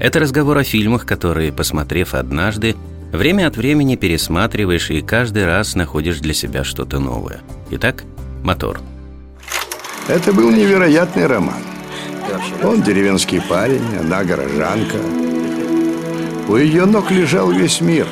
это 0.00 0.18
разговор 0.18 0.56
о 0.58 0.64
фильмах, 0.64 1.06
которые, 1.06 1.52
посмотрев 1.52 2.14
однажды, 2.14 2.74
время 3.12 3.46
от 3.46 3.56
времени 3.56 3.96
пересматриваешь 3.96 4.90
и 4.90 5.02
каждый 5.02 5.44
раз 5.44 5.74
находишь 5.74 6.18
для 6.20 6.32
себя 6.32 6.64
что-то 6.64 6.98
новое. 6.98 7.42
Итак, 7.70 8.04
мотор. 8.42 8.80
Это 10.08 10.32
был 10.32 10.50
невероятный 10.50 11.26
роман. 11.26 11.62
Он 12.64 12.82
деревенский 12.82 13.42
парень, 13.42 13.84
она 14.00 14.24
горожанка. 14.24 14.96
У 16.48 16.56
ее 16.56 16.86
ног 16.86 17.10
лежал 17.10 17.52
весь 17.52 17.80
мир, 17.80 18.06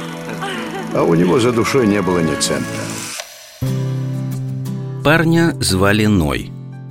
а 0.95 1.03
у 1.03 1.15
него 1.15 1.41
за 1.41 1.53
душой 1.53 1.87
не 1.87 2.03
было 2.03 2.19
ни 2.19 2.35
цента. 2.35 2.67
Парня 5.03 5.57
звали 5.61 6.05
Ной, 6.05 6.51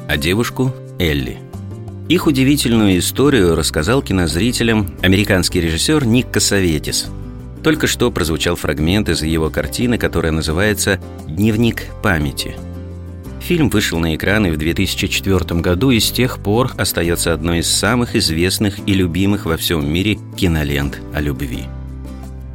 а 0.09 0.17
девушку– 0.17 0.73
Элли– 0.99 1.37
их 2.09 2.25
удивительную 2.25 2.99
историю 2.99 3.55
рассказал 3.55 4.01
кинозрителям 4.01 4.87
американский 5.01 5.59
режиссер 5.59 6.05
Ник 6.05 6.31
Косоветис. 6.31 7.07
Только 7.63 7.87
что 7.87 8.11
прозвучал 8.11 8.55
фрагмент 8.55 9.09
из 9.09 9.23
его 9.23 9.49
картины, 9.49 9.97
которая 9.97 10.31
называется 10.31 10.99
«Дневник 11.27 11.85
памяти». 12.01 12.55
Фильм 13.41 13.69
вышел 13.69 13.99
на 13.99 14.15
экраны 14.15 14.51
в 14.51 14.57
2004 14.57 15.59
году 15.61 15.91
и 15.91 15.99
с 15.99 16.11
тех 16.11 16.39
пор 16.39 16.71
остается 16.77 17.33
одной 17.33 17.59
из 17.59 17.69
самых 17.69 18.15
известных 18.15 18.79
и 18.87 18.93
любимых 18.93 19.45
во 19.45 19.57
всем 19.57 19.91
мире 19.91 20.17
кинолент 20.35 20.99
о 21.13 21.21
любви. 21.21 21.65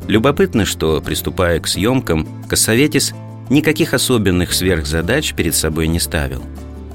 Любопытно, 0.08 0.64
что, 0.64 1.00
приступая 1.00 1.60
к 1.60 1.68
съемкам, 1.68 2.26
Косоветис 2.48 3.14
никаких 3.50 3.94
особенных 3.94 4.52
сверхзадач 4.52 5.34
перед 5.34 5.54
собой 5.54 5.88
не 5.88 6.00
ставил– 6.00 6.42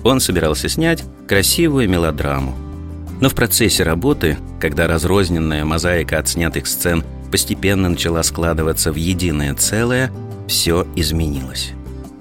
он 0.07 0.21
собирался 0.21 0.69
снять 0.69 1.03
красивую 1.27 1.89
мелодраму. 1.89 2.55
Но 3.19 3.29
в 3.29 3.35
процессе 3.35 3.83
работы, 3.83 4.37
когда 4.59 4.87
разрозненная 4.87 5.65
мозаика 5.65 6.19
отснятых 6.19 6.67
сцен 6.67 7.03
постепенно 7.31 7.89
начала 7.89 8.23
складываться 8.23 8.91
в 8.91 8.95
единое 8.95 9.53
целое, 9.53 10.11
все 10.47 10.87
изменилось. 10.95 11.73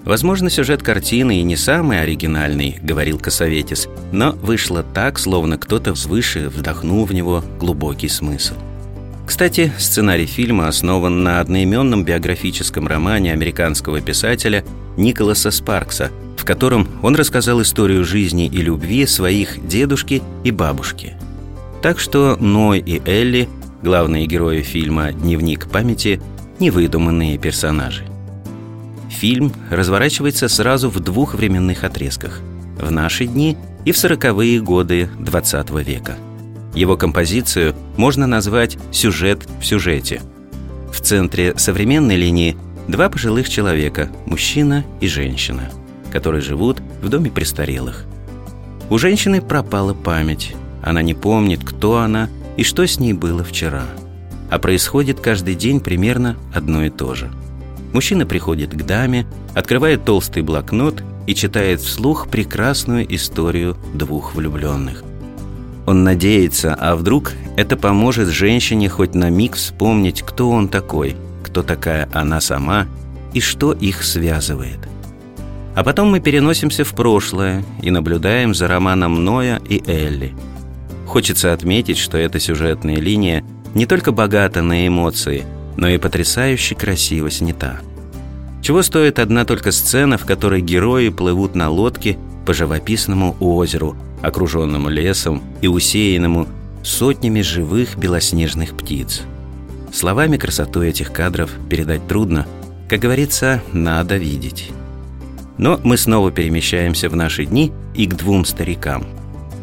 Возможно, 0.04 0.50
сюжет 0.50 0.82
картины 0.82 1.40
и 1.40 1.42
не 1.42 1.56
самый 1.56 2.00
оригинальный, 2.00 2.78
говорил 2.80 3.18
Косоветис, 3.18 3.88
но 4.12 4.32
вышло 4.32 4.82
так, 4.82 5.18
словно 5.18 5.58
кто-то 5.58 5.94
свыше 5.94 6.48
вдохнул 6.48 7.04
в 7.04 7.12
него 7.12 7.42
глубокий 7.58 8.08
смысл. 8.08 8.54
Кстати, 9.26 9.72
сценарий 9.78 10.26
фильма 10.26 10.68
основан 10.68 11.24
на 11.24 11.41
одноименном 11.41 12.04
биографическом 12.04 12.86
романе 12.86 13.32
американского 13.32 14.00
писателя 14.00 14.64
Николаса 14.96 15.50
Спаркса– 15.50 16.10
котором 16.47 16.89
он 17.02 17.14
рассказал 17.16 17.61
историю 17.61 18.05
жизни 18.05 18.47
и 18.47 18.62
любви 18.62 19.05
своих 19.05 19.66
дедушки 19.66 20.22
и 20.44 20.50
бабушки. 20.50 21.14
Так 21.83 21.98
что 21.98 22.36
Ной 22.41 22.78
и 22.78 23.03
Элли, 23.05 23.48
главные 23.83 24.27
герои 24.27 24.62
фильма 24.62 25.12
«Дневник 25.12 25.69
памяти», 25.69 26.22
невыдуманные 26.58 27.36
персонажи. 27.36 28.06
Фильм 29.11 29.53
разворачивается 29.70 30.48
сразу 30.48 30.88
в 30.88 31.00
двух 31.00 31.34
временных 31.34 31.84
отрезках– 31.84 32.41
в 32.81 32.91
наши 32.91 33.26
дни 33.26 33.56
и 33.84 33.93
в 33.93 33.99
сороковые 33.99 34.60
годы 34.60 35.09
XX 35.19 35.82
века. 35.82 36.16
Его 36.75 36.97
композицию 36.97 37.75
можно 37.97 38.26
назвать 38.26 38.78
«сюжет 38.93 39.47
в 39.60 39.65
сюжете». 39.65 40.20
В 40.93 41.00
центре 41.00 41.54
современной 41.56 42.16
линии 42.16 42.56
два 42.88 43.09
пожилых 43.09 43.49
человека– 43.49 44.10
мужчина 44.26 44.84
и 45.00 45.09
женщина– 45.09 45.70
которые 46.16 46.41
живут 46.41 46.81
в 47.03 47.10
доме 47.10 47.31
престарелых. 47.31 48.06
У 48.88 48.97
женщины 48.97 49.43
пропала 49.43 49.93
память. 49.93 50.54
Она 50.82 51.03
не 51.03 51.12
помнит, 51.12 51.62
кто 51.62 51.99
она 51.99 52.31
и 52.56 52.62
что 52.62 52.87
с 52.87 52.99
ней 52.99 53.12
было 53.12 53.44
вчера. 53.44 53.82
А 54.49 54.59
происходит 54.59 55.21
каждый 55.21 55.55
день 55.56 55.78
примерно 55.78 56.38
одно 56.55 56.84
и 56.87 56.88
то 56.88 57.15
же. 57.15 57.31
Мужчина 57.93 58.25
приходит 58.25 58.71
к 58.71 58.82
даме, 58.82 59.26
открывает 59.55 60.06
толстый 60.06 60.43
блокнот 60.43 61.03
и 61.26 61.34
читает 61.34 61.82
вслух 61.82 62.28
прекрасную 62.28 63.15
историю 63.15 63.76
двух 63.93 64.34
влюбленных. 64.34 65.05
Он 65.84 66.03
надеется, 66.03 66.75
а 66.75 66.97
вдруг 66.97 67.32
это 67.59 67.76
поможет 67.76 68.28
женщине 68.28 68.88
хоть 68.88 69.15
на 69.15 69.28
миг 69.28 69.56
вспомнить, 69.56 70.22
кто 70.22 70.49
он 70.49 70.69
такой, 70.69 71.15
кто 71.44 71.62
такая 71.62 72.09
она 72.15 72.41
сама 72.41 72.87
и 73.34 73.41
что 73.41 73.75
их 73.75 74.03
связывает– 74.03 74.78
а 75.76 75.84
потом 75.84 76.09
мы 76.09 76.20
переносимся 76.20 76.84
в 76.84 76.94
прошлое 76.94 77.62
и 77.82 77.91
наблюдаем 77.91 78.54
за 78.54 78.66
романом 78.66 79.22
Ноя 79.25 79.60
и 79.69 79.82
Элли. 79.87 80.34
Хочется 81.06 81.53
отметить, 81.53 81.98
что 81.98 82.16
эта 82.16 82.41
сюжетная 82.41 82.97
линия 82.97 83.44
не 83.75 83.84
только 83.84 84.10
богата 84.10 84.62
на 84.62 84.87
эмоции, 84.88 85.44
но 85.76 85.87
и 85.88 85.98
потрясающе 85.98 86.75
красиво 86.75 87.31
снята. 87.31 87.81
Чего 88.62 88.82
стоит 88.82 89.19
одна 89.19 89.44
только 89.44 89.70
сцена, 89.70 90.16
в 90.16 90.25
которой 90.25 90.62
герои 90.62 91.10
плывут 91.10 91.54
на 91.54 91.69
лодке 91.69 92.16
по 92.47 92.54
живописному 92.54 93.37
озеру, 93.38 93.97
окруженному 94.22 94.88
лесом 94.88 95.43
и 95.60 95.69
усеянному 95.69 96.48
сотнями 96.82 97.43
живых 97.43 97.98
белоснежных 97.98 98.75
птиц. 98.75 99.25
Словами 99.93 100.38
красоту 100.38 100.82
этих 100.82 101.12
кадров 101.12 101.50
передать 101.69 102.08
трудно, 102.08 102.47
как 102.88 103.00
говорится, 103.00 103.62
надо 103.72 104.16
видеть. 104.16 104.70
Но 105.59 105.81
мы 105.83 105.97
снова 105.97 106.31
перемещаемся 106.31 107.09
в 107.09 107.17
наши 107.17 107.47
дни 107.47 107.72
и 107.94 108.06
к 108.06 108.15
двум 108.15 108.44
старикам. 108.44 109.06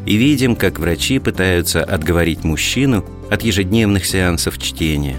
И 0.05 0.15
видим, 0.15 0.55
как 0.55 0.79
врачи 0.79 1.19
пытаются 1.19 1.83
отговорить 1.83 2.43
мужчину 2.43 3.05
от 3.29 3.43
ежедневных 3.43 4.05
сеансов 4.05 4.57
чтения. 4.57 5.17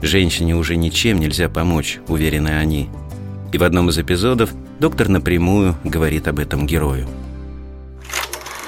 Женщине 0.00 0.54
уже 0.54 0.76
ничем 0.76 1.18
нельзя 1.18 1.48
помочь, 1.48 1.98
уверены 2.08 2.58
они. 2.58 2.88
И 3.52 3.58
в 3.58 3.64
одном 3.64 3.90
из 3.90 3.98
эпизодов 3.98 4.50
доктор 4.80 5.08
напрямую 5.08 5.76
говорит 5.84 6.28
об 6.28 6.38
этом 6.38 6.66
герою. 6.66 7.06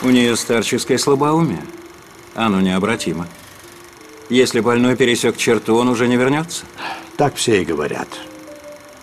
У 0.03 0.11
нее 0.11 0.37
старческое 0.37 0.99
слабоумие. 0.99 1.63
Оно 2.35 2.61
необратимо. 2.61 3.27
Если 4.29 4.61
больной 4.61 4.97
пересек 4.97 5.37
черту, 5.37 5.77
он 5.77 5.89
уже 5.89 6.09
не 6.09 6.17
вернется. 6.17 6.65
Так 7.17 7.37
все 7.37 7.63
и 7.63 7.65
говорят. 7.65 8.09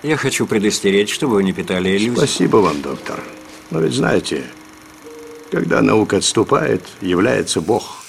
Я 0.04 0.18
хочу 0.18 0.48
предостеречь, 0.48 1.14
чтобы 1.14 1.36
вы 1.36 1.44
не 1.44 1.54
питали 1.54 1.96
иллюзий. 1.96 2.18
Спасибо 2.18 2.58
вам, 2.58 2.82
доктор. 2.82 3.20
Но 3.70 3.80
ведь 3.80 3.94
знаете, 3.94 4.44
когда 5.52 5.82
наука 5.82 6.18
отступает, 6.18 6.82
является 7.02 7.62
Бог. 7.62 8.04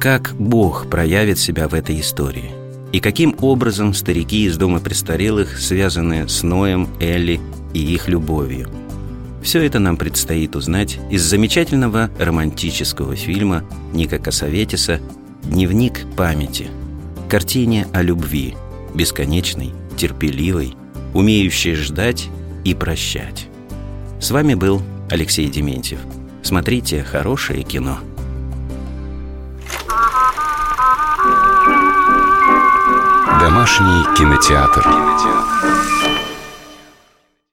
Как 0.00 0.34
Бог 0.38 0.88
проявит 0.88 1.38
себя 1.38 1.68
в 1.68 1.74
этой 1.74 2.00
истории? 2.00 2.50
И 2.92 3.00
каким 3.00 3.36
образом 3.40 3.92
старики 3.92 4.46
из 4.46 4.56
дома 4.56 4.80
престарелых 4.80 5.58
связаны 5.58 6.26
с 6.26 6.42
Ноем, 6.42 6.88
Элли 6.98 7.38
и 7.74 7.80
их 7.80 8.08
любовью? 8.08 8.70
Все 9.42 9.62
это 9.62 9.78
нам 9.78 9.98
предстоит 9.98 10.56
узнать 10.56 10.98
из 11.10 11.22
замечательного 11.22 12.10
романтического 12.18 13.16
фильма 13.16 13.64
Ника 13.92 14.18
Косоветиса 14.18 15.00
«Дневник 15.44 16.06
памяти» 16.16 16.68
картине 17.28 17.86
о 17.92 18.02
любви, 18.02 18.56
бесконечной 18.92 19.72
терпеливой, 19.96 20.74
умеющей 21.14 21.74
ждать 21.74 22.28
и 22.64 22.74
прощать. 22.74 23.48
С 24.20 24.30
вами 24.30 24.54
был 24.54 24.82
Алексей 25.10 25.48
Дементьев. 25.48 26.00
Смотрите 26.42 27.02
хорошее 27.02 27.62
кино. 27.62 27.98
Домашний 33.40 34.16
кинотеатр. 34.16 34.82
кинотеатр. 34.82 35.89